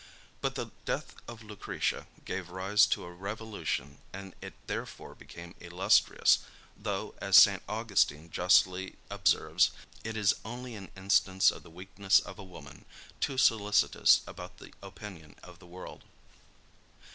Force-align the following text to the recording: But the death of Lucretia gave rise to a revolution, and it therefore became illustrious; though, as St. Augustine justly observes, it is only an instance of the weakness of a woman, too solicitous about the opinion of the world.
But 0.41 0.55
the 0.55 0.71
death 0.83 1.13
of 1.27 1.43
Lucretia 1.43 2.07
gave 2.25 2.49
rise 2.49 2.87
to 2.87 3.03
a 3.05 3.11
revolution, 3.13 3.99
and 4.11 4.33
it 4.41 4.55
therefore 4.65 5.13
became 5.13 5.53
illustrious; 5.59 6.39
though, 6.75 7.13
as 7.21 7.37
St. 7.37 7.61
Augustine 7.69 8.31
justly 8.31 8.95
observes, 9.11 9.69
it 10.03 10.17
is 10.17 10.33
only 10.43 10.73
an 10.73 10.89
instance 10.97 11.51
of 11.51 11.61
the 11.61 11.69
weakness 11.69 12.19
of 12.19 12.39
a 12.39 12.43
woman, 12.43 12.85
too 13.19 13.37
solicitous 13.37 14.21
about 14.25 14.57
the 14.57 14.73
opinion 14.81 15.35
of 15.43 15.59
the 15.59 15.67
world. 15.67 16.03